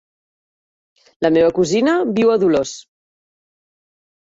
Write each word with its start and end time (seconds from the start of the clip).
La 1.25 1.31
meva 1.35 1.51
cosina 1.59 1.95
viu 2.21 2.33
a 2.33 2.39
Dolors. 2.47 2.75